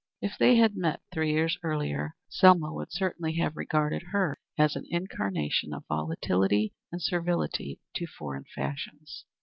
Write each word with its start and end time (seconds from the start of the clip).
If 0.19 0.35
they 0.39 0.55
had 0.55 0.75
met 0.75 0.99
three 1.13 1.31
years 1.31 1.59
earlier 1.61 2.15
Selma 2.27 2.73
would 2.73 2.91
certainly 2.91 3.33
have 3.35 3.55
regarded 3.55 4.01
her 4.09 4.35
as 4.57 4.75
an 4.75 4.87
incarnation 4.89 5.75
of 5.75 5.85
volatility 5.87 6.73
and 6.91 6.99
servility 6.99 7.79
to 7.97 8.07
foreign 8.07 8.45
fashions. 8.55 9.25